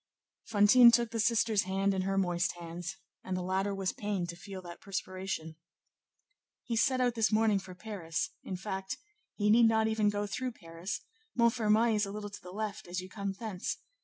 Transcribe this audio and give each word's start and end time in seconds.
Fantine 0.45 0.89
took 0.89 1.11
the 1.11 1.19
sister's 1.19 1.61
hand 1.65 1.93
in 1.93 2.01
her 2.01 2.17
moist 2.17 2.53
hands, 2.53 2.97
and 3.23 3.37
the 3.37 3.43
latter 3.43 3.71
was 3.75 3.93
pained 3.93 4.29
to 4.29 4.35
feel 4.35 4.59
that 4.63 4.81
perspiration. 4.81 5.57
"He 6.63 6.75
set 6.75 6.99
out 6.99 7.13
this 7.13 7.31
morning 7.31 7.59
for 7.59 7.75
Paris; 7.75 8.31
in 8.43 8.55
fact, 8.57 8.97
he 9.35 9.51
need 9.51 9.67
not 9.67 9.87
even 9.87 10.09
go 10.09 10.25
through 10.25 10.53
Paris; 10.53 11.01
Montfermeil 11.37 11.93
is 11.93 12.07
a 12.07 12.11
little 12.11 12.31
to 12.31 12.41
the 12.41 12.49
left 12.49 12.87
as 12.87 12.99
you 12.99 13.09
come 13.09 13.33
thence. 13.33 13.77